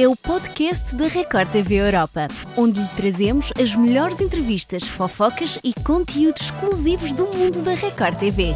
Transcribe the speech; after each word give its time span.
é 0.00 0.06
o 0.06 0.14
podcast 0.14 0.94
da 0.94 1.08
Record 1.08 1.50
TV 1.50 1.74
Europa, 1.74 2.28
onde 2.56 2.80
lhe 2.80 2.88
trazemos 2.90 3.50
as 3.60 3.74
melhores 3.74 4.20
entrevistas, 4.20 4.84
fofocas 4.84 5.58
e 5.64 5.74
conteúdos 5.82 6.42
exclusivos 6.42 7.12
do 7.12 7.26
mundo 7.26 7.62
da 7.62 7.74
Record 7.74 8.16
TV. 8.16 8.54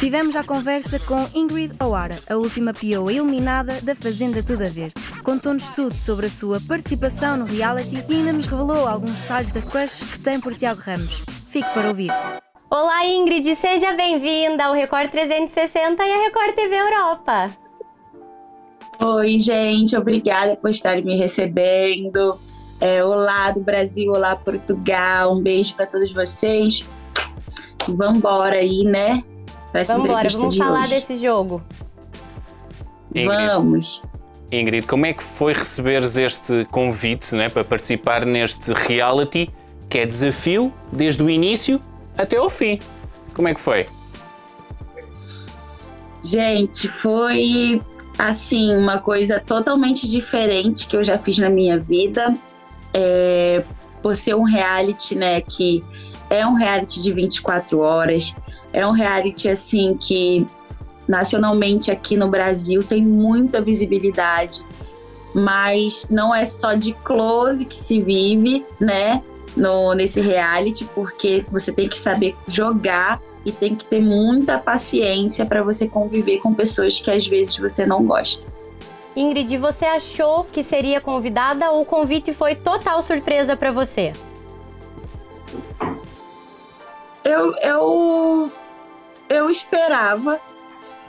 Tivemos 0.00 0.36
a 0.36 0.42
conversa 0.42 0.98
com 1.00 1.28
Ingrid 1.34 1.74
O'Hara, 1.84 2.18
a 2.30 2.36
última 2.36 2.72
PO 2.72 3.10
eliminada 3.10 3.78
da 3.82 3.94
Fazenda 3.94 4.42
Tudo 4.42 4.64
a 4.64 4.70
Ver. 4.70 4.90
Contou-nos 5.22 5.68
tudo 5.72 5.94
sobre 5.94 6.28
a 6.28 6.30
sua 6.30 6.58
participação 6.58 7.36
no 7.36 7.44
reality 7.44 8.02
e 8.08 8.14
ainda 8.14 8.32
nos 8.32 8.46
revelou 8.46 8.88
alguns 8.88 9.20
detalhes 9.20 9.50
da 9.50 9.60
crush 9.60 10.02
que 10.02 10.18
tem 10.18 10.40
por 10.40 10.54
Tiago 10.54 10.80
Ramos. 10.80 11.22
Fique 11.50 11.68
para 11.74 11.88
ouvir. 11.88 12.10
Olá 12.70 13.04
Ingrid, 13.04 13.54
seja 13.54 13.92
bem-vinda 13.92 14.64
ao 14.64 14.72
Record 14.72 15.10
360 15.10 16.02
e 16.02 16.10
à 16.10 16.22
Record 16.22 16.54
TV 16.54 16.74
Europa. 16.74 17.61
Oi, 19.04 19.36
gente, 19.40 19.96
obrigada 19.96 20.54
por 20.54 20.70
estarem 20.70 21.04
me 21.04 21.16
recebendo. 21.16 22.38
É, 22.80 23.02
olá 23.02 23.50
do 23.50 23.60
Brasil, 23.60 24.12
olá 24.12 24.36
Portugal, 24.36 25.34
um 25.34 25.42
beijo 25.42 25.74
para 25.74 25.86
todos 25.86 26.12
vocês. 26.12 26.88
Vamos 27.88 28.18
embora 28.18 28.58
aí, 28.58 28.84
né? 28.84 29.20
Vamos 29.72 30.04
embora, 30.04 30.28
vamos 30.28 30.54
de 30.54 30.58
falar 30.60 30.82
hoje. 30.82 30.94
desse 30.94 31.16
jogo. 31.16 31.60
Ingrid, 33.12 33.46
vamos. 33.48 34.02
Ingrid, 34.52 34.86
como 34.86 35.04
é 35.04 35.12
que 35.12 35.22
foi 35.24 35.52
receberes 35.52 36.16
este 36.16 36.64
convite 36.70 37.34
né, 37.34 37.48
para 37.48 37.64
participar 37.64 38.24
neste 38.24 38.72
reality 38.72 39.50
que 39.88 39.98
é 39.98 40.06
desafio 40.06 40.72
desde 40.92 41.24
o 41.24 41.28
início 41.28 41.80
até 42.16 42.40
o 42.40 42.48
fim? 42.48 42.78
Como 43.34 43.48
é 43.48 43.54
que 43.54 43.60
foi? 43.60 43.84
Gente, 46.22 46.86
foi 46.86 47.82
assim, 48.18 48.74
uma 48.76 48.98
coisa 48.98 49.40
totalmente 49.40 50.08
diferente 50.08 50.86
que 50.86 50.96
eu 50.96 51.04
já 51.04 51.18
fiz 51.18 51.38
na 51.38 51.48
minha 51.48 51.78
vida. 51.78 52.34
É, 52.94 53.64
por 54.02 54.16
ser 54.16 54.34
um 54.34 54.42
reality, 54.42 55.14
né, 55.14 55.40
que 55.40 55.82
é 56.28 56.46
um 56.46 56.54
reality 56.54 57.00
de 57.00 57.12
24 57.12 57.78
horas, 57.78 58.34
é 58.72 58.86
um 58.86 58.90
reality 58.90 59.48
assim 59.48 59.96
que 59.98 60.46
nacionalmente 61.06 61.90
aqui 61.90 62.16
no 62.16 62.28
Brasil 62.28 62.82
tem 62.82 63.02
muita 63.02 63.60
visibilidade, 63.60 64.64
mas 65.34 66.06
não 66.10 66.34
é 66.34 66.44
só 66.44 66.74
de 66.74 66.92
close 66.92 67.64
que 67.64 67.76
se 67.76 68.00
vive, 68.00 68.64
né, 68.80 69.22
no, 69.56 69.94
nesse 69.94 70.20
reality, 70.20 70.84
porque 70.94 71.44
você 71.50 71.70
tem 71.70 71.88
que 71.88 71.98
saber 71.98 72.34
jogar 72.46 73.20
e 73.44 73.52
tem 73.52 73.74
que 73.74 73.84
ter 73.84 74.00
muita 74.00 74.58
paciência 74.58 75.44
para 75.44 75.62
você 75.62 75.88
conviver 75.88 76.38
com 76.38 76.54
pessoas 76.54 77.00
que 77.00 77.10
às 77.10 77.26
vezes 77.26 77.56
você 77.56 77.84
não 77.84 78.04
gosta. 78.04 78.46
Ingrid, 79.14 79.56
você 79.58 79.84
achou 79.84 80.44
que 80.44 80.62
seria 80.62 81.00
convidada 81.00 81.70
ou 81.70 81.82
o 81.82 81.84
convite 81.84 82.32
foi 82.32 82.54
total 82.54 83.02
surpresa 83.02 83.56
para 83.56 83.70
você? 83.70 84.12
Eu, 87.24 87.54
eu, 87.58 88.52
eu 89.28 89.50
esperava 89.50 90.40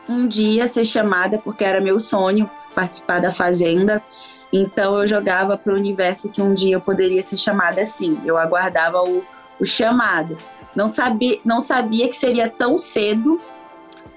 um 0.08 0.28
dia 0.28 0.68
ser 0.68 0.86
chamada, 0.86 1.38
porque 1.38 1.64
era 1.64 1.80
meu 1.80 1.98
sonho 1.98 2.50
participar 2.76 3.20
da 3.20 3.32
Fazenda. 3.32 4.04
Então 4.52 5.00
eu 5.00 5.08
jogava 5.08 5.58
para 5.58 5.74
o 5.74 5.76
universo 5.76 6.30
que 6.30 6.42
um 6.42 6.54
dia 6.54 6.76
eu 6.76 6.82
poderia 6.82 7.22
ser 7.22 7.38
chamada 7.38 7.82
assim. 7.82 8.20
Eu 8.26 8.38
aguardava 8.38 9.02
o, 9.02 9.24
o 9.60 9.66
chamado. 9.66 10.38
Não 10.76 10.88
sabia, 10.88 11.40
não 11.46 11.62
sabia 11.62 12.08
que 12.08 12.16
seria 12.16 12.50
tão 12.50 12.78
cedo, 12.78 13.40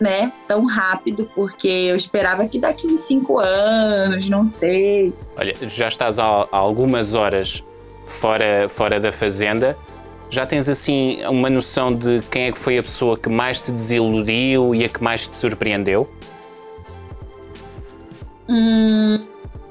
né? 0.00 0.32
Tão 0.48 0.64
rápido, 0.64 1.30
porque 1.34 1.68
eu 1.68 1.96
esperava 1.96 2.46
que 2.48 2.58
daqui 2.58 2.86
uns 2.86 3.00
cinco 3.00 3.38
anos, 3.38 4.28
não 4.28 4.46
sei. 4.46 5.12
Olha, 5.36 5.54
já 5.68 5.88
estás 5.88 6.18
há, 6.18 6.46
algumas 6.50 7.14
horas 7.14 7.62
fora, 8.06 8.68
fora 8.68 8.98
da 8.98 9.12
fazenda. 9.12 9.76
Já 10.28 10.44
tens 10.44 10.68
assim 10.68 11.24
uma 11.26 11.48
noção 11.48 11.94
de 11.94 12.20
quem 12.30 12.46
é 12.46 12.52
que 12.52 12.58
foi 12.58 12.78
a 12.78 12.82
pessoa 12.82 13.16
que 13.16 13.28
mais 13.28 13.60
te 13.60 13.70
desiludiu 13.70 14.74
e 14.74 14.84
a 14.84 14.88
que 14.88 15.02
mais 15.02 15.28
te 15.28 15.36
surpreendeu? 15.36 16.08
Hum, 18.48 19.20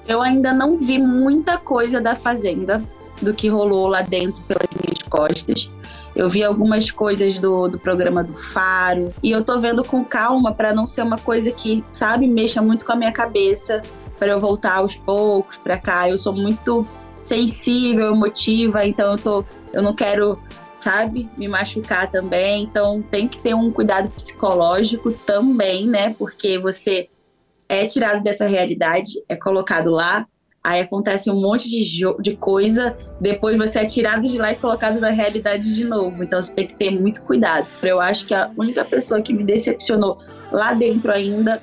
eu 0.07 0.21
ainda 0.21 0.53
não 0.53 0.75
vi 0.75 0.99
muita 0.99 1.57
coisa 1.57 1.99
da 1.99 2.15
Fazenda, 2.15 2.83
do 3.21 3.33
que 3.33 3.47
rolou 3.47 3.87
lá 3.87 4.01
dentro 4.01 4.41
pelas 4.43 4.67
minhas 4.81 5.01
costas. 5.09 5.69
Eu 6.15 6.29
vi 6.29 6.43
algumas 6.43 6.89
coisas 6.89 7.37
do, 7.37 7.67
do 7.67 7.77
programa 7.77 8.23
do 8.23 8.33
Faro 8.33 9.13
e 9.21 9.31
eu 9.31 9.43
tô 9.43 9.59
vendo 9.59 9.83
com 9.83 10.03
calma 10.03 10.53
para 10.53 10.73
não 10.73 10.87
ser 10.87 11.01
uma 11.01 11.17
coisa 11.17 11.51
que, 11.51 11.83
sabe, 11.91 12.25
mexa 12.25 12.61
muito 12.61 12.85
com 12.85 12.93
a 12.93 12.95
minha 12.95 13.11
cabeça, 13.11 13.81
para 14.17 14.31
eu 14.31 14.39
voltar 14.39 14.77
aos 14.77 14.95
poucos 14.95 15.57
para 15.57 15.77
cá. 15.77 16.09
Eu 16.09 16.17
sou 16.17 16.31
muito 16.31 16.87
sensível, 17.19 18.13
emotiva, 18.13 18.85
então 18.85 19.11
eu 19.11 19.17
tô 19.17 19.45
eu 19.73 19.81
não 19.81 19.93
quero, 19.93 20.39
sabe, 20.79 21.29
me 21.37 21.49
machucar 21.49 22.09
também. 22.09 22.63
Então 22.63 23.01
tem 23.01 23.27
que 23.27 23.37
ter 23.37 23.53
um 23.53 23.69
cuidado 23.69 24.09
psicológico 24.09 25.11
também, 25.11 25.85
né? 25.85 26.15
Porque 26.17 26.57
você 26.57 27.09
é 27.67 27.85
tirado 27.85 28.23
dessa 28.23 28.47
realidade, 28.47 29.21
é 29.27 29.35
colocado 29.35 29.91
lá, 29.91 30.25
Aí 30.65 30.81
acontece 30.81 31.29
um 31.29 31.39
monte 31.39 31.69
de, 31.69 32.01
de 32.19 32.35
coisa, 32.35 32.97
depois 33.21 33.55
você 33.55 33.81
é 33.81 33.85
tirado 33.85 34.27
de 34.27 34.39
lá 34.39 34.51
e 34.51 34.55
colocado 34.55 34.99
na 34.99 35.11
realidade 35.11 35.75
de 35.75 35.83
novo. 35.83 36.23
Então 36.23 36.41
você 36.41 36.51
tem 36.51 36.65
que 36.65 36.73
ter 36.73 36.89
muito 36.89 37.21
cuidado. 37.21 37.67
Eu 37.83 38.01
acho 38.01 38.25
que 38.25 38.33
a 38.33 38.49
única 38.57 38.83
pessoa 38.83 39.21
que 39.21 39.31
me 39.31 39.43
decepcionou 39.43 40.17
lá 40.51 40.73
dentro 40.73 41.11
ainda 41.11 41.61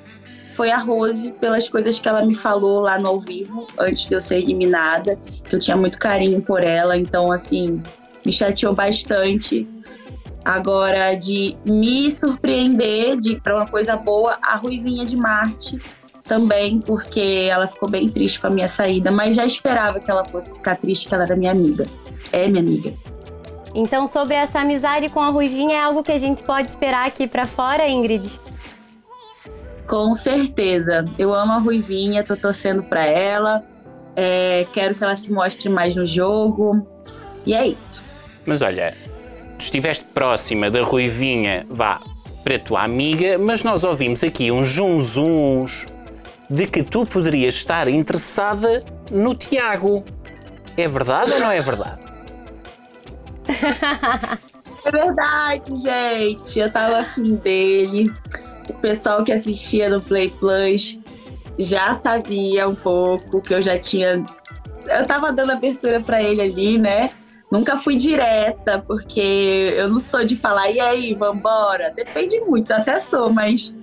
foi 0.53 0.71
a 0.71 0.77
Rose, 0.77 1.33
pelas 1.33 1.67
coisas 1.67 1.99
que 1.99 2.07
ela 2.07 2.25
me 2.25 2.33
falou 2.33 2.79
lá 2.79 2.97
no 2.97 3.09
ao 3.09 3.19
vivo, 3.19 3.67
antes 3.77 4.07
de 4.07 4.13
eu 4.13 4.21
ser 4.21 4.37
eliminada, 4.37 5.17
que 5.43 5.53
eu 5.53 5.59
tinha 5.59 5.75
muito 5.75 5.99
carinho 5.99 6.41
por 6.41 6.63
ela. 6.63 6.95
Então, 6.95 7.29
assim, 7.29 7.83
me 8.25 8.31
chateou 8.31 8.73
bastante. 8.73 9.67
Agora, 10.45 11.13
de 11.15 11.57
me 11.69 12.09
surpreender 12.09 13.17
de 13.17 13.35
para 13.41 13.53
uma 13.53 13.67
coisa 13.67 13.97
boa, 13.97 14.37
a 14.41 14.55
Ruivinha 14.55 15.05
de 15.05 15.17
Marte 15.17 15.77
também, 16.23 16.79
porque 16.79 17.47
ela 17.49 17.67
ficou 17.67 17.89
bem 17.89 18.09
triste 18.09 18.39
com 18.39 18.47
a 18.47 18.49
minha 18.49 18.67
saída, 18.67 19.11
mas 19.11 19.35
já 19.35 19.45
esperava 19.45 19.99
que 19.99 20.09
ela 20.09 20.23
fosse 20.25 20.53
ficar 20.53 20.77
triste, 20.77 21.07
que 21.07 21.13
ela 21.13 21.23
era 21.23 21.35
minha 21.35 21.51
amiga. 21.51 21.85
É 22.31 22.47
minha 22.47 22.61
amiga. 22.61 22.93
Então, 23.75 24.05
sobre 24.05 24.35
essa 24.35 24.59
amizade 24.59 25.09
com 25.09 25.19
a 25.19 25.29
Ruivinha, 25.29 25.75
é 25.75 25.79
algo 25.79 26.03
que 26.03 26.11
a 26.11 26.19
gente 26.19 26.43
pode 26.43 26.69
esperar 26.69 27.07
aqui 27.07 27.27
para 27.27 27.45
fora, 27.45 27.87
Ingrid? 27.87 28.39
Com 29.87 30.13
certeza. 30.13 31.05
Eu 31.17 31.33
amo 31.33 31.53
a 31.53 31.57
Ruivinha, 31.57 32.23
tô 32.23 32.37
torcendo 32.37 32.83
para 32.83 33.03
ela. 33.03 33.63
É, 34.15 34.67
quero 34.71 34.95
que 34.95 35.03
ela 35.03 35.17
se 35.17 35.31
mostre 35.31 35.69
mais 35.69 35.95
no 35.95 36.05
jogo. 36.05 36.87
E 37.45 37.53
é 37.53 37.67
isso. 37.67 38.05
Mas 38.45 38.61
olha, 38.61 38.95
tu 39.57 39.61
estiveste 39.61 40.05
próxima 40.05 40.69
da 40.69 40.83
Ruivinha, 40.83 41.65
vá, 41.69 41.99
para 42.43 42.55
a 42.55 42.59
tua 42.59 42.83
amiga, 42.83 43.37
mas 43.37 43.63
nós 43.63 43.83
ouvimos 43.83 44.23
aqui 44.23 44.51
uns 44.51 44.73
zunzuns, 44.73 45.85
de 46.49 46.67
que 46.67 46.83
tu 46.83 47.05
poderias 47.05 47.55
estar 47.55 47.87
interessada 47.87 48.83
no 49.11 49.35
Tiago. 49.35 50.03
É 50.75 50.87
verdade 50.87 51.33
ou 51.33 51.39
não 51.39 51.51
é 51.51 51.61
verdade? 51.61 52.01
É 54.85 54.91
verdade, 54.91 55.73
gente. 55.81 56.59
Eu 56.59 56.69
tava 56.69 56.99
afim 56.99 57.35
dele. 57.35 58.11
O 58.69 58.73
pessoal 58.73 59.23
que 59.23 59.31
assistia 59.31 59.89
no 59.89 60.01
Play 60.01 60.29
Plus 60.29 60.99
já 61.57 61.93
sabia 61.93 62.67
um 62.67 62.75
pouco 62.75 63.41
que 63.41 63.53
eu 63.53 63.61
já 63.61 63.79
tinha. 63.79 64.21
Eu 64.85 65.05
tava 65.05 65.31
dando 65.31 65.51
abertura 65.51 66.01
para 66.01 66.21
ele 66.21 66.41
ali, 66.41 66.77
né? 66.77 67.11
Nunca 67.49 67.77
fui 67.77 67.95
direta, 67.95 68.79
porque 68.79 69.73
eu 69.77 69.87
não 69.87 69.99
sou 69.99 70.25
de 70.25 70.35
falar, 70.35 70.69
e 70.71 70.79
aí, 70.79 71.13
vambora? 71.13 71.93
Depende 71.95 72.39
muito, 72.41 72.71
até 72.71 72.97
sou, 72.99 73.31
mas 73.31 73.73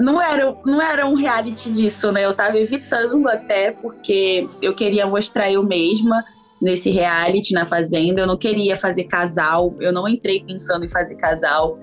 não 0.00 0.20
era, 0.20 0.56
não 0.64 0.80
era 0.80 1.06
um 1.06 1.14
reality 1.14 1.70
disso, 1.70 2.10
né? 2.10 2.24
Eu 2.24 2.34
tava 2.34 2.58
evitando 2.58 3.28
até, 3.28 3.70
porque 3.70 4.48
eu 4.62 4.74
queria 4.74 5.06
mostrar 5.06 5.52
eu 5.52 5.62
mesma 5.62 6.24
nesse 6.60 6.90
reality 6.90 7.52
na 7.52 7.66
Fazenda. 7.66 8.22
Eu 8.22 8.26
não 8.26 8.36
queria 8.36 8.76
fazer 8.76 9.04
casal, 9.04 9.74
eu 9.78 9.92
não 9.92 10.08
entrei 10.08 10.42
pensando 10.42 10.86
em 10.86 10.88
fazer 10.88 11.16
casal. 11.16 11.78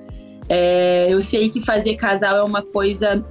É, 0.49 1.07
eu 1.09 1.21
sei 1.21 1.49
que 1.49 1.63
fazer 1.63 1.95
casal 1.95 2.37
é 2.37 2.43
uma 2.43 2.63
coisa 2.63 3.23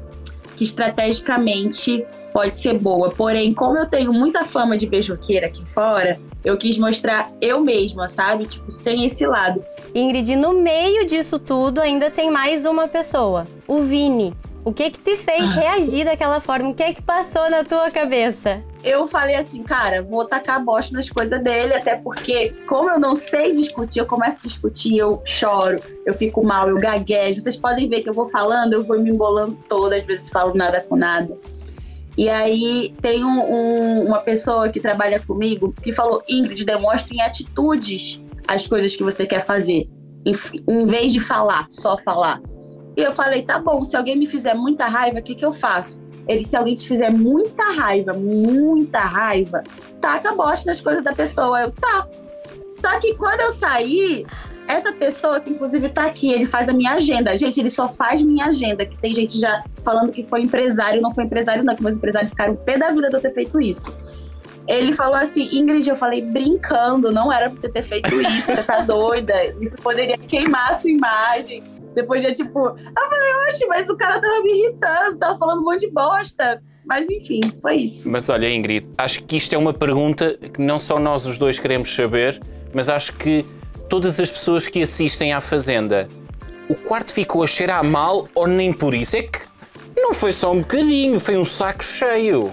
que 0.57 0.63
estrategicamente 0.63 2.07
pode 2.33 2.57
ser 2.57 2.79
boa. 2.79 3.11
Porém, 3.11 3.53
como 3.53 3.77
eu 3.77 3.87
tenho 3.87 4.13
muita 4.13 4.45
fama 4.45 4.77
de 4.77 4.87
beijoqueira 4.87 5.49
aqui 5.49 5.65
fora, 5.67 6.17
eu 6.45 6.57
quis 6.57 6.79
mostrar 6.79 7.33
eu 7.41 7.61
mesma, 7.61 8.09
sabe? 8.09 8.47
Tipo, 8.47 8.71
sem 8.71 9.05
esse 9.05 9.27
lado. 9.27 9.65
Ingrid, 9.93 10.37
no 10.37 10.53
meio 10.53 11.05
disso 11.07 11.41
tudo 11.41 11.81
ainda 11.81 12.09
tem 12.09 12.31
mais 12.31 12.65
uma 12.65 12.87
pessoa, 12.87 13.47
o 13.67 13.79
Vini. 13.79 14.33
O 14.67 14.73
que 14.73 14.91
que 14.91 14.99
te 14.99 15.17
fez 15.17 15.53
reagir 15.53 16.05
daquela 16.05 16.41
forma? 16.41 16.71
O 16.71 16.75
que 16.75 16.83
é 16.83 16.93
que 16.93 17.01
passou 17.01 17.49
na 17.49 17.63
tua 17.63 17.89
cabeça? 17.89 18.61
Eu 18.83 19.07
falei 19.07 19.37
assim, 19.37 19.63
cara, 19.63 20.03
vou 20.03 20.25
tacar 20.25 20.61
bosta 20.65 20.93
nas 20.93 21.09
coisas 21.09 21.41
dele, 21.41 21.73
até 21.73 21.95
porque, 21.95 22.53
como 22.67 22.91
eu 22.91 22.99
não 22.99 23.15
sei 23.15 23.55
discutir, 23.55 24.01
eu 24.01 24.07
começo 24.07 24.39
a 24.39 24.49
discutir, 24.49 24.99
eu 24.99 25.23
choro, 25.25 25.81
eu 26.05 26.13
fico 26.13 26.45
mal, 26.45 26.69
eu 26.69 26.79
gaguejo. 26.79 27.41
Vocês 27.41 27.57
podem 27.57 27.89
ver 27.89 28.01
que 28.01 28.09
eu 28.09 28.13
vou 28.13 28.27
falando, 28.27 28.73
eu 28.73 28.83
vou 28.83 28.99
me 28.99 29.09
embolando 29.09 29.57
toda, 29.69 29.95
às 29.95 30.05
vezes 30.05 30.29
falo 30.31 30.53
nada 30.53 30.81
com 30.81 30.97
nada. 30.97 31.39
E 32.19 32.29
aí 32.29 32.93
tem 33.01 33.25
um, 33.25 33.39
um, 33.49 34.07
uma 34.07 34.19
pessoa 34.19 34.69
que 34.69 34.81
trabalha 34.81 35.21
comigo 35.21 35.73
que 35.81 35.93
falou: 35.93 36.25
Ingrid, 36.29 36.65
demonstre 36.65 37.15
em 37.17 37.23
atitudes 37.23 38.21
as 38.49 38.67
coisas 38.67 38.97
que 38.97 39.05
você 39.05 39.27
quer 39.27 39.45
fazer, 39.45 39.89
em, 40.27 40.35
em 40.69 40.87
vez 40.87 41.13
de 41.13 41.21
falar, 41.21 41.67
só 41.71 41.97
falar. 41.99 42.41
E 42.97 43.03
eu 43.03 43.13
falei: 43.13 43.43
tá 43.43 43.59
bom, 43.59 43.85
se 43.85 43.97
alguém 43.97 44.17
me 44.17 44.27
fizer 44.27 44.55
muita 44.55 44.87
raiva, 44.87 45.19
o 45.19 45.23
que, 45.23 45.35
que 45.35 45.45
eu 45.45 45.53
faço? 45.53 46.05
Ele, 46.27 46.45
se 46.45 46.57
alguém 46.57 46.75
te 46.75 46.89
fizer 46.89 47.13
muita 47.13 47.63
raiva, 47.73 48.13
muita 48.13 49.01
raiva, 49.01 49.63
taca 50.01 50.31
a 50.31 50.35
bosta 50.35 50.67
nas 50.67 50.81
coisas 50.81 51.05
da 51.05 51.13
pessoa. 51.13 51.61
Eu, 51.61 51.71
tá. 51.73 52.09
Só 52.81 52.99
que 52.99 53.15
quando 53.15 53.41
eu 53.41 53.53
saí, 53.53 54.27
essa 54.67 54.93
pessoa 54.93 55.41
que 55.41 55.51
inclusive 55.51 55.89
tá 55.89 56.07
aqui, 56.07 56.33
ele 56.33 56.45
faz 56.45 56.69
a 56.69 56.73
minha 56.73 56.95
agenda. 56.95 57.37
Gente, 57.39 57.61
ele 57.61 57.71
só 57.71 57.93
faz 57.93 58.23
minha 58.23 58.47
agenda. 58.47 58.85
Que 58.85 58.99
tem 58.99 59.15
gente 59.15 59.39
já 59.39 59.65
falando 59.85 60.11
que 60.11 60.25
foi 60.25 60.41
empresário, 60.41 61.01
não 61.01 61.13
foi 61.13 61.25
empresário, 61.25 61.63
não, 61.63 61.75
que 61.75 61.83
meus 61.83 61.97
empresários 61.97 62.31
ficaram 62.31 62.57
pé 62.57 62.77
da 62.77 62.91
vida 62.91 63.09
de 63.09 63.17
eu 63.17 63.21
ter 63.21 63.33
feito 63.33 63.61
isso. 63.61 63.97
Ele 64.67 64.93
falou 64.93 65.15
assim, 65.15 65.49
Ingrid, 65.53 65.89
eu 65.89 65.95
falei 65.95 66.21
brincando, 66.21 67.13
não 67.13 67.33
era 67.33 67.49
pra 67.49 67.57
você 67.57 67.69
ter 67.69 67.85
feito 67.85 68.13
isso, 68.21 68.47
você 68.47 68.65
tá 68.65 68.81
doida. 68.85 69.45
Isso 69.61 69.77
poderia 69.77 70.19
queimar 70.19 70.73
a 70.73 70.75
sua 70.75 70.91
imagem. 70.91 71.63
Você 71.97 72.03
podia, 72.03 72.35
tipo. 72.35 72.59
Eu 72.59 72.75
falei, 72.77 73.35
oxe, 73.49 73.67
mas 73.67 73.89
o 73.89 73.97
cara 73.97 74.21
tava 74.21 74.43
me 74.43 74.53
irritando, 74.53 75.17
tava 75.17 75.39
falando 75.39 75.63
um 75.63 75.65
monte 75.65 75.87
de 75.87 75.91
bosta. 75.91 76.63
Mas 76.85 77.09
enfim, 77.09 77.41
foi 77.63 77.77
isso. 77.77 78.07
Mas 78.07 78.29
olha, 78.29 78.51
Ingrid, 78.51 78.87
acho 78.99 79.25
que 79.25 79.39
isto 79.39 79.55
é 79.55 79.59
uma 79.59 79.73
pergunta 79.73 80.37
que 80.37 80.61
não 80.61 80.79
só 80.79 81.01
nós 81.01 81.25
os 81.25 81.39
dois 81.39 81.59
queremos 81.59 81.89
saber, 81.89 82.39
mas 82.75 82.91
acho 82.91 83.15
que 83.15 83.47
todas 83.89 84.21
as 84.21 84.31
pessoas 84.31 84.69
que 84.69 84.83
assistem 84.83 85.33
à 85.33 85.41
Fazenda, 85.41 86.07
o 86.69 86.75
quarto 86.75 87.15
ficou 87.15 87.43
a 87.43 87.47
cheirar 87.47 87.83
mal 87.83 88.29
ou 88.35 88.47
nem 88.47 88.75
por 88.75 88.93
isso? 88.93 89.17
É 89.17 89.23
que 89.23 89.41
não 89.97 90.13
foi 90.13 90.33
só 90.33 90.53
um 90.53 90.61
bocadinho, 90.61 91.19
foi 91.19 91.39
um 91.39 91.47
saco 91.47 91.83
cheio. 91.83 92.53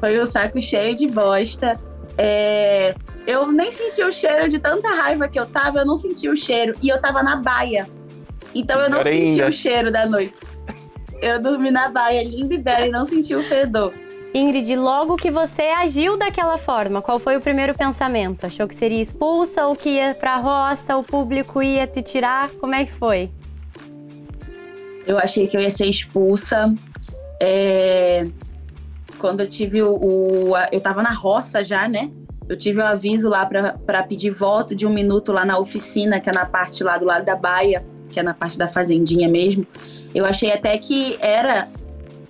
Foi 0.00 0.20
um 0.20 0.26
saco 0.26 0.60
cheio 0.60 0.94
de 0.94 1.06
bosta. 1.06 1.80
É... 2.18 2.94
Eu 3.26 3.50
nem 3.50 3.72
senti 3.72 4.02
o 4.04 4.12
cheiro 4.12 4.48
de 4.48 4.58
tanta 4.58 4.88
raiva 4.94 5.26
que 5.28 5.38
eu 5.38 5.46
tava, 5.46 5.78
eu 5.80 5.86
não 5.86 5.96
senti 5.96 6.28
o 6.28 6.36
cheiro. 6.36 6.74
E 6.82 6.88
eu 6.88 7.00
tava 7.00 7.22
na 7.22 7.36
baia. 7.36 7.88
Então 8.54 8.80
eu 8.80 8.88
não 8.88 9.02
senti 9.02 9.08
ainda. 9.42 9.48
o 9.48 9.52
cheiro 9.52 9.90
da 9.92 10.06
noite. 10.06 10.34
Eu 11.20 11.40
dormi 11.42 11.70
na 11.70 11.88
baia, 11.88 12.22
linda 12.22 12.54
e 12.54 12.58
bela, 12.58 12.86
e 12.86 12.90
não 12.90 13.04
senti 13.04 13.34
o 13.34 13.42
fedor. 13.44 13.92
Ingrid, 14.34 14.76
logo 14.76 15.16
que 15.16 15.30
você 15.30 15.62
agiu 15.62 16.16
daquela 16.18 16.58
forma, 16.58 17.00
qual 17.00 17.18
foi 17.18 17.36
o 17.36 17.40
primeiro 17.40 17.74
pensamento? 17.74 18.44
Achou 18.44 18.68
que 18.68 18.74
seria 18.74 19.00
expulsa 19.00 19.66
ou 19.66 19.74
que 19.74 19.88
ia 19.88 20.14
pra 20.14 20.36
roça, 20.36 20.96
o 20.96 21.02
público 21.02 21.62
ia 21.62 21.86
te 21.86 22.02
tirar? 22.02 22.50
Como 22.60 22.74
é 22.74 22.84
que 22.84 22.92
foi? 22.92 23.30
Eu 25.06 25.18
achei 25.18 25.46
que 25.46 25.56
eu 25.56 25.60
ia 25.60 25.70
ser 25.70 25.86
expulsa. 25.86 26.72
É, 27.40 28.26
Quando 29.18 29.40
eu 29.40 29.48
tive 29.48 29.80
o, 29.82 29.92
o- 30.50 30.54
a- 30.54 30.68
Eu 30.70 30.80
tava 30.80 31.02
na 31.02 31.12
roça 31.14 31.64
já, 31.64 31.88
né? 31.88 32.10
Eu 32.48 32.56
tive 32.56 32.80
o 32.80 32.84
aviso 32.84 33.28
lá 33.28 33.44
pra 33.44 34.02
pedir 34.02 34.30
voto 34.30 34.74
de 34.74 34.86
um 34.86 34.90
minuto 34.90 35.32
lá 35.32 35.44
na 35.44 35.58
oficina, 35.58 36.20
que 36.20 36.30
é 36.30 36.32
na 36.32 36.46
parte 36.46 36.84
lá 36.84 36.96
do 36.96 37.04
lado 37.04 37.24
da 37.24 37.34
baia, 37.34 37.84
que 38.10 38.20
é 38.20 38.22
na 38.22 38.34
parte 38.34 38.56
da 38.56 38.68
fazendinha 38.68 39.28
mesmo. 39.28 39.66
Eu 40.14 40.24
achei 40.24 40.52
até 40.52 40.78
que 40.78 41.16
era 41.20 41.68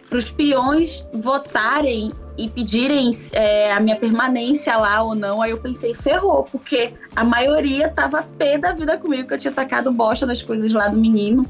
para 0.08 0.18
os 0.18 0.30
peões 0.30 1.06
votarem 1.12 2.12
e 2.38 2.48
pedirem 2.48 3.10
é, 3.32 3.72
a 3.72 3.80
minha 3.80 3.96
permanência 3.96 4.76
lá 4.76 5.02
ou 5.02 5.14
não. 5.14 5.42
Aí 5.42 5.50
eu 5.50 5.58
pensei, 5.58 5.94
ferrou, 5.94 6.44
porque 6.44 6.92
a 7.14 7.24
maioria 7.24 7.88
tava 7.88 8.22
pé 8.22 8.58
da 8.58 8.72
vida 8.72 8.96
comigo, 8.96 9.28
que 9.28 9.34
eu 9.34 9.38
tinha 9.38 9.52
tacado 9.52 9.90
bosta 9.90 10.26
nas 10.26 10.42
coisas 10.42 10.72
lá 10.72 10.88
do 10.88 10.96
menino. 10.96 11.46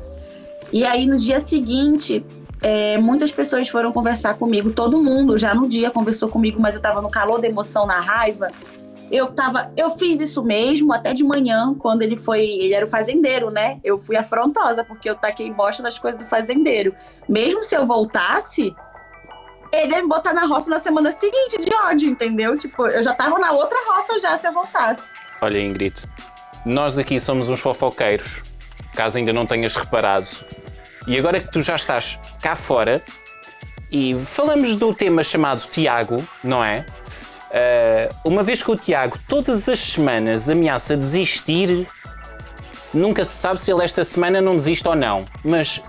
E 0.73 0.85
aí 0.85 1.07
no 1.07 1.17
dia 1.17 1.39
seguinte, 1.39 2.25
é, 2.63 2.99
muitas 2.99 3.31
pessoas 3.31 3.69
foram 3.69 3.93
conversar 3.93 4.35
comigo, 4.35 4.73
todo 4.73 5.03
mundo 5.03 5.37
já 5.37 5.55
no 5.55 5.69
dia 5.69 5.91
conversou 5.91 6.29
comigo, 6.29 6.61
mas 6.61 6.75
eu 6.75 6.81
tava 6.81 7.01
no 7.01 7.11
calor 7.11 7.41
da 7.41 7.47
emoção, 7.47 7.87
na 7.87 8.01
raiva. 8.01 8.49
Eu 9.11 9.29
tava, 9.29 9.71
eu 9.77 9.89
fiz 9.91 10.19
isso 10.21 10.43
mesmo 10.43 10.93
até 10.93 11.13
de 11.13 11.23
manhã, 11.23 11.75
quando 11.79 12.03
ele 12.03 12.17
foi, 12.17 12.45
ele 12.45 12.75
era 12.75 12.85
o 12.85 12.89
fazendeiro, 12.89 13.51
né? 13.51 13.79
Eu 13.85 13.97
fui 13.97 14.17
afrontosa 14.17 14.83
porque 14.83 15.09
eu 15.09 15.15
taquei 15.15 15.53
bosta 15.53 15.81
nas 15.83 15.97
coisas 15.97 16.21
do 16.21 16.27
fazendeiro. 16.27 16.93
Mesmo 17.29 17.63
se 17.63 17.77
eu 17.77 17.87
voltasse, 17.87 18.75
ele 19.73 19.93
ia 19.95 20.03
me 20.03 20.09
botar 20.09 20.33
na 20.33 20.45
roça 20.45 20.69
na 20.69 20.81
semana 20.81 21.13
seguinte 21.13 21.59
de 21.59 21.73
ódio, 21.73 22.11
entendeu? 22.11 22.57
Tipo, 22.57 22.89
eu 22.89 23.03
já 23.03 23.15
tava 23.15 23.39
na 23.39 23.53
outra 23.53 23.79
roça 23.87 24.21
já 24.21 24.37
se 24.39 24.49
eu 24.49 24.53
voltasse. 24.53 25.09
Olha, 25.41 25.61
Ingrid, 25.61 26.03
nós 26.65 26.99
aqui 26.99 27.21
somos 27.21 27.49
uns 27.49 27.61
fofoqueiros, 27.61 28.43
caso 28.95 29.19
ainda 29.19 29.33
não 29.33 29.47
tenhas 29.47 29.77
reparado. 29.77 30.27
E 31.07 31.19
agora 31.19 31.41
que 31.41 31.51
tu 31.51 31.61
já 31.63 31.77
estás 31.77 32.19
cá 32.43 32.57
fora 32.57 33.03
e 33.91 34.15
falamos 34.25 34.75
do 34.77 34.93
tema 34.93 35.23
chamado 35.23 35.69
Tiago, 35.69 36.23
não 36.43 36.65
é? 36.65 36.85
Ah, 37.53 38.15
uma 38.25 38.43
vez 38.43 38.63
que 38.63 38.71
o 38.71 38.77
Tiago 38.77 39.19
todas 39.29 39.69
as 39.69 39.79
semanas 39.79 40.51
ameaça 40.51 40.97
desistir, 40.97 41.87
nunca 42.93 43.25
se 43.25 43.33
sabe 43.33 43.61
se 43.61 43.73
ele 43.73 43.85
esta 43.85 44.05
semana 44.05 44.41
não 44.41 44.57
desiste 44.57 44.87
ou 44.87 44.95
não. 44.95 45.25
Mas 45.45 45.81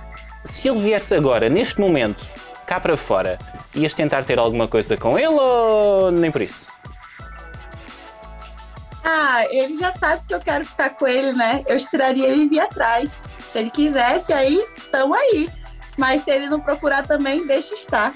se 0.43 0.67
ele 0.67 0.79
viesse 0.81 1.13
agora, 1.15 1.49
neste 1.49 1.79
momento, 1.79 2.25
cá 2.65 2.79
para 2.79 2.95
fora, 2.95 3.39
ias 3.75 3.93
tentar 3.93 4.23
ter 4.23 4.39
alguma 4.39 4.67
coisa 4.67 4.95
com 4.95 5.17
ele 5.17 5.27
ou 5.27 6.11
nem 6.11 6.31
por 6.31 6.41
isso? 6.41 6.67
Ah, 9.09 9.45
ele 9.49 9.77
já 9.77 9.93
sabe 9.93 10.21
que 10.27 10.35
eu 10.35 10.39
quero 10.41 10.65
ficar 10.65 10.89
com 10.89 11.07
ele, 11.07 11.31
né? 11.31 11.63
Eu 11.65 11.77
esperaria 11.77 12.27
ele 12.27 12.49
vir 12.49 12.59
atrás. 12.59 13.23
Se 13.49 13.59
ele 13.59 13.69
quisesse, 13.69 14.33
aí, 14.33 14.61
tamo 14.91 15.13
aí. 15.13 15.49
Mas 15.95 16.25
se 16.25 16.31
ele 16.31 16.49
não 16.49 16.59
procurar 16.59 17.07
também, 17.07 17.47
deixa 17.47 17.73
estar. 17.73 18.11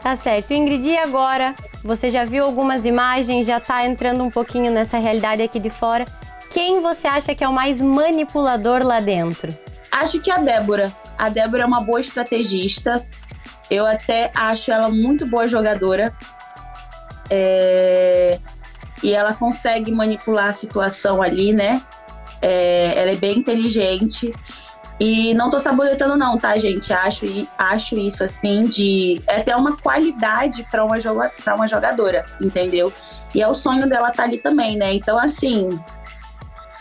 Tá 0.00 0.14
certo. 0.14 0.52
Ingrid, 0.52 0.88
e 0.88 0.96
agora? 0.96 1.52
Você 1.82 2.10
já 2.10 2.24
viu 2.24 2.44
algumas 2.44 2.84
imagens, 2.86 3.44
já 3.44 3.58
tá 3.58 3.84
entrando 3.84 4.22
um 4.22 4.30
pouquinho 4.30 4.70
nessa 4.70 4.98
realidade 4.98 5.42
aqui 5.42 5.58
de 5.58 5.68
fora. 5.68 6.06
Quem 6.50 6.80
você 6.80 7.08
acha 7.08 7.34
que 7.34 7.42
é 7.42 7.48
o 7.48 7.52
mais 7.52 7.80
manipulador 7.80 8.84
lá 8.84 9.00
dentro? 9.00 9.52
Acho 9.90 10.20
que 10.20 10.30
a 10.30 10.38
Débora. 10.38 10.92
A 11.18 11.28
Débora 11.28 11.64
é 11.64 11.66
uma 11.66 11.80
boa 11.80 11.98
estrategista. 11.98 13.04
Eu 13.68 13.84
até 13.84 14.30
acho 14.32 14.70
ela 14.70 14.88
muito 14.88 15.26
boa 15.26 15.48
jogadora. 15.48 16.16
É, 17.28 18.38
E 19.02 19.12
ela 19.12 19.34
consegue 19.34 19.90
manipular 19.90 20.48
a 20.50 20.52
situação 20.52 21.20
ali, 21.22 21.52
né? 21.52 21.82
É, 22.40 22.94
Ela 22.96 23.12
é 23.12 23.16
bem 23.16 23.38
inteligente. 23.38 24.32
E 25.00 25.34
não 25.34 25.50
tô 25.50 25.58
sabonetando, 25.58 26.16
não, 26.16 26.38
tá, 26.38 26.56
gente? 26.56 26.92
Acho, 26.92 27.26
acho 27.58 27.98
isso 27.98 28.22
assim 28.22 28.66
de. 28.66 29.20
É 29.26 29.40
até 29.40 29.56
uma 29.56 29.76
qualidade 29.76 30.64
para 30.70 30.84
uma, 30.84 31.00
joga, 31.00 31.32
uma 31.54 31.66
jogadora, 31.66 32.24
entendeu? 32.40 32.92
E 33.34 33.42
é 33.42 33.48
o 33.48 33.54
sonho 33.54 33.88
dela 33.88 34.12
tá 34.12 34.22
ali 34.22 34.38
também, 34.38 34.76
né? 34.76 34.92
Então, 34.92 35.18
assim. 35.18 35.80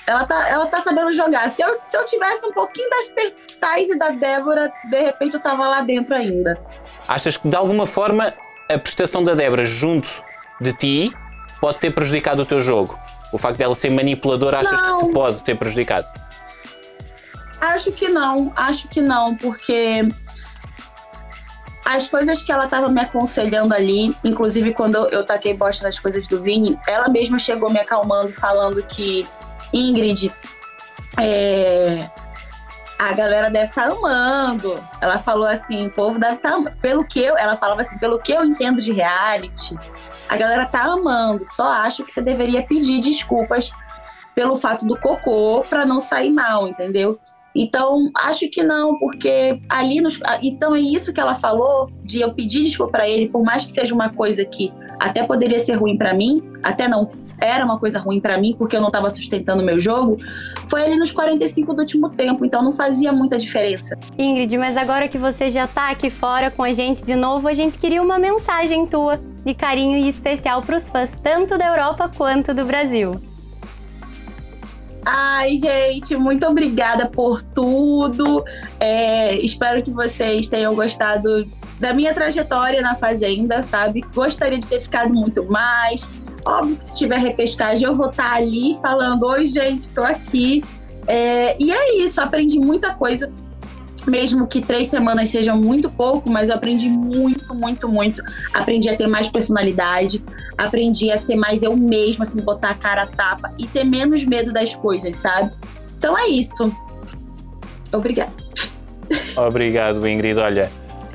Ela 0.06 0.26
tá, 0.26 0.50
ela 0.50 0.66
tá 0.66 0.82
sabendo 0.82 1.14
jogar. 1.14 1.50
Se 1.50 1.62
eu, 1.62 1.80
se 1.84 1.96
eu 1.96 2.04
tivesse 2.06 2.46
um 2.46 2.52
pouquinho 2.52 2.90
das 2.90 3.10
Pertais 3.10 3.90
e 3.90 3.98
da 3.98 4.10
Débora, 4.10 4.72
de 4.90 5.00
repente 5.00 5.36
eu 5.36 5.40
tava 5.40 5.68
lá 5.68 5.82
dentro 5.82 6.14
ainda. 6.14 6.60
Achas 7.08 7.38
que 7.38 7.48
de 7.48 7.56
alguma 7.56 7.86
forma 7.86 8.34
a 8.70 8.78
prestação 8.78 9.24
da 9.24 9.34
Débora 9.36 9.64
junto 9.64 10.24
de 10.60 10.74
ti 10.74 11.14
pode 11.62 11.78
ter 11.78 11.92
prejudicado 11.92 12.42
o 12.42 12.46
teu 12.46 12.60
jogo? 12.60 13.00
O 13.32 13.38
facto 13.38 13.58
dela 13.58 13.74
ser 13.74 13.92
manipuladora 13.92 14.60
achas 14.60 14.82
Não. 14.82 14.98
que 14.98 15.06
te 15.06 15.14
pode 15.14 15.44
ter 15.44 15.56
prejudicado? 15.56 16.08
Acho 17.62 17.92
que 17.92 18.10
não, 18.10 18.52
acho 18.56 18.88
que 18.88 19.00
não, 19.00 19.36
porque 19.36 20.02
as 21.86 22.08
coisas 22.08 22.42
que 22.42 22.52
ela 22.52 22.66
estava 22.66 22.90
me 22.90 23.00
aconselhando 23.00 23.74
ali, 23.74 24.16
inclusive 24.24 24.74
quando 24.74 24.96
eu, 24.96 25.10
eu 25.10 25.24
taquei 25.24 25.54
bosta 25.54 25.84
nas 25.84 26.00
coisas 26.00 26.28
do 26.28 26.42
Vini, 26.42 26.78
ela 26.88 27.08
mesma 27.08 27.38
chegou 27.38 27.70
me 27.70 27.80
acalmando, 27.80 28.34
falando 28.34 28.82
que 28.84 29.28
Ingrid, 29.72 30.34
é, 31.18 32.10
a 33.10 33.14
galera 33.14 33.50
deve 33.50 33.70
estar 33.70 33.88
amando. 33.88 34.80
Ela 35.02 35.18
falou 35.18 35.48
assim, 35.48 35.88
o 35.88 35.92
povo 35.92 36.20
deve 36.20 36.36
estar 36.36 36.54
amando. 36.54 36.78
Pelo 36.80 37.04
que 37.04 37.20
eu, 37.20 37.36
ela 37.36 37.58
falava 37.58 37.82
assim, 37.82 37.98
pelo 37.98 38.20
que 38.20 38.32
eu 38.32 38.46
entendo 38.46 38.80
de 38.80 38.92
reality, 38.92 39.76
a 40.30 40.38
galera 40.38 40.68
tá 40.68 40.84
amando. 40.84 41.44
Só 41.44 41.68
acho 41.68 42.04
que 42.04 42.14
você 42.14 42.22
deveria 42.22 42.62
pedir 42.62 43.00
desculpas 43.00 43.72
pelo 44.36 44.56
fato 44.56 44.86
do 44.86 44.96
cocô 44.96 45.66
para 45.68 45.84
não 45.84 46.00
sair 46.00 46.32
mal, 46.32 46.68
entendeu? 46.68 47.20
Então, 47.56 48.10
acho 48.16 48.48
que 48.50 48.64
não, 48.64 48.98
porque 49.00 49.60
ali 49.68 50.00
nos. 50.00 50.20
Então, 50.44 50.76
é 50.76 50.80
isso 50.80 51.12
que 51.12 51.20
ela 51.20 51.36
falou, 51.36 51.92
de 52.04 52.22
eu 52.22 52.34
pedir 52.34 52.62
desculpa 52.62 52.92
para 52.92 53.10
ele, 53.10 53.30
por 53.30 53.44
mais 53.44 53.66
que 53.66 53.72
seja 53.72 53.96
uma 53.96 54.10
coisa 54.10 54.46
que 54.46 54.72
até 55.02 55.24
poderia 55.24 55.58
ser 55.58 55.74
ruim 55.74 55.98
para 55.98 56.14
mim, 56.14 56.44
até 56.62 56.88
não 56.88 57.10
era 57.40 57.66
uma 57.66 57.80
coisa 57.80 57.98
ruim 57.98 58.20
para 58.20 58.38
mim, 58.38 58.56
porque 58.56 58.76
eu 58.76 58.82
não 58.82 58.90
estava 58.90 59.10
sustentando 59.10 59.64
o 59.64 59.66
meu 59.66 59.80
jogo, 59.80 60.18
foi 60.68 60.84
ali 60.84 60.96
nos 60.96 61.10
45 61.10 61.74
do 61.74 61.80
último 61.80 62.10
tempo, 62.10 62.46
então 62.46 62.62
não 62.62 62.72
fazia 62.72 63.12
muita 63.12 63.36
diferença. 63.40 63.98
Ingrid, 64.16 64.56
mas 64.60 64.78
agora 64.78 65.08
que 65.08 65.18
você 65.18 65.50
já 65.50 65.66
tá 65.66 65.90
aqui 65.90 66.12
fora 66.12 66.52
com 66.52 66.62
a 66.62 66.72
gente 66.72 67.04
de 67.04 67.16
novo, 67.16 67.48
a 67.48 67.54
gente 67.54 67.80
queria 67.80 68.02
uma 68.02 68.20
mensagem 68.20 68.86
tua 68.86 69.20
de 69.44 69.56
carinho 69.56 69.98
e 69.98 70.08
especial 70.08 70.62
pros 70.62 70.88
fãs, 70.88 71.18
tanto 71.22 71.58
da 71.58 71.66
Europa 71.66 72.12
quanto 72.16 72.54
do 72.54 72.64
Brasil. 72.64 73.20
Ai, 75.04 75.58
gente, 75.58 76.16
muito 76.16 76.46
obrigada 76.46 77.08
por 77.08 77.42
tudo. 77.42 78.46
É, 78.80 79.36
espero 79.38 79.82
que 79.82 79.90
vocês 79.90 80.48
tenham 80.48 80.76
gostado 80.76 81.50
da 81.82 81.94
minha 81.94 82.14
trajetória 82.14 82.80
na 82.82 82.96
Fazenda, 82.96 83.64
sabe? 83.64 84.02
Gostaria 84.14 84.60
de 84.60 84.68
ter 84.68 84.80
ficado 84.80 85.12
muito 85.12 85.44
mais. 85.52 86.08
Óbvio 86.46 86.78
que 86.78 86.84
se 86.84 86.98
tiver 87.00 87.18
repescagem, 87.18 87.88
eu 87.88 87.96
vou 87.96 88.10
estar 88.10 88.34
ali 88.34 88.78
falando: 88.80 89.26
Oi, 89.26 89.46
gente, 89.48 89.90
tô 89.90 90.04
aqui. 90.04 90.64
É, 91.08 91.56
e 91.60 91.72
é 91.72 91.98
isso, 92.04 92.22
aprendi 92.22 92.60
muita 92.60 92.94
coisa 92.94 93.30
mesmo 94.08 94.48
que 94.48 94.62
três 94.62 94.88
semanas 94.88 95.30
sejam 95.30 95.58
muito 95.58 95.90
pouco, 95.90 96.30
mas 96.30 96.50
eu 96.50 96.56
aprendi 96.56 96.90
muito, 96.90 97.54
muito, 97.54 97.88
muito. 97.88 98.22
Aprendi 98.54 98.90
a 98.90 98.96
ter 98.96 99.08
mais 99.08 99.28
personalidade, 99.28 100.24
aprendi 100.58 101.12
a 101.12 101.18
ser 101.18 101.36
mais 101.36 101.62
eu 101.62 101.76
mesma, 101.76 102.26
assim, 102.26 102.42
botar 102.42 102.72
a 102.72 102.76
cara 102.76 103.04
a 103.04 103.08
tapa 103.08 103.54
e 103.60 103.68
ter 103.68 103.84
menos 103.84 104.24
medo 104.24 104.52
das 104.52 104.76
coisas, 104.76 105.18
sabe? 105.18 105.52
Então 105.98 106.18
é 106.18 106.28
isso. 106.28 106.76
Obrigada. 107.92 108.32
Obrigado, 109.36 110.08
Ingrid. 110.08 110.40
Olha, 110.40 110.72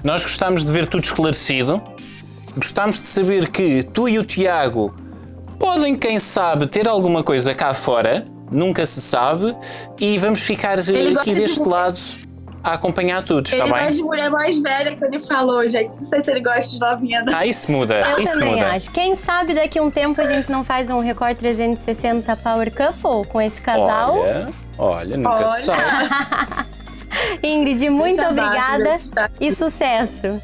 nós 0.06 0.22
gostamos 0.22 0.64
de 0.64 0.70
ver 0.70 0.86
tudo 0.86 1.02
esclarecido. 1.02 1.82
Gostamos 2.56 3.00
de 3.00 3.08
saber 3.08 3.48
que 3.48 3.82
tu 3.82 4.08
e 4.08 4.20
o 4.20 4.25
Tiago 4.25 4.94
podem, 5.58 5.96
quem 5.96 6.20
sabe, 6.20 6.68
ter 6.68 6.86
alguma 6.86 7.25
coisa 7.25 7.52
cá 7.56 7.75
fora. 7.75 8.25
Nunca 8.48 8.86
se 8.86 9.00
sabe. 9.00 9.56
E 9.98 10.16
vamos 10.16 10.40
ficar 10.40 10.78
aqui 10.78 11.34
deste 11.34 11.60
de... 11.60 11.68
lado 11.68 11.98
a 12.62 12.75
acompanhar 12.75 13.25
tudo, 13.25 13.46
está 13.46 13.64
bem? 13.64 13.72
Ele 13.72 13.80
gosta 13.80 13.92
de 13.94 14.02
mulher 14.04 14.30
mais 14.30 14.58
velha 14.58 14.94
que 14.94 15.04
ele 15.04 15.18
falou, 15.18 15.66
gente. 15.66 15.92
Não 15.96 16.06
sei 16.06 16.22
se 16.22 16.30
ele 16.30 16.40
gosta 16.40 16.70
de 16.70 16.78
novinha. 16.78 17.22
Não. 17.22 17.34
Ah, 17.34 17.44
isso 17.44 17.72
muda. 17.72 17.96
Eu 17.96 18.20
isso 18.20 18.34
também 18.34 18.54
muda. 18.54 18.68
acho. 18.68 18.90
Quem 18.92 19.16
sabe 19.16 19.54
daqui 19.54 19.80
a 19.80 19.82
um 19.82 19.90
tempo 19.90 20.20
a 20.20 20.26
gente 20.26 20.52
não 20.52 20.62
faz 20.62 20.88
um 20.88 21.00
Record 21.00 21.36
360 21.36 22.36
Power 22.36 22.72
Couple 22.72 23.28
com 23.28 23.40
esse 23.40 23.60
casal? 23.60 24.20
Olha, 24.20 24.48
olha 24.78 25.16
nunca 25.16 25.30
olha. 25.30 25.48
se 25.48 25.62
sabe. 25.64 26.66
Ingrid, 27.42 27.88
muito 27.90 28.16
Deixa 28.16 28.30
obrigada 28.30 28.96
e 29.40 29.54
sucesso. 29.54 30.40